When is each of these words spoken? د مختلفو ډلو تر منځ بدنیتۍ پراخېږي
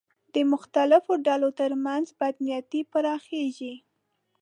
د 0.33 0.35
مختلفو 0.51 1.11
ډلو 1.27 1.49
تر 1.59 1.71
منځ 1.85 2.05
بدنیتۍ 2.19 2.81
پراخېږي 2.91 3.73